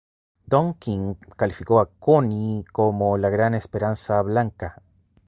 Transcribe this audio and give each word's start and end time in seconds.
Don 0.47 0.73
King 0.79 1.13
calificó 1.37 1.79
a 1.79 1.85
Cooney 1.87 2.65
como 2.71 3.19
"La 3.19 3.29
gran 3.29 3.53
esperanza 3.53 4.19
blanca". 4.23 4.81